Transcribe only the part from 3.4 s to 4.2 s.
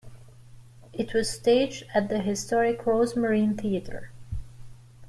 Theater.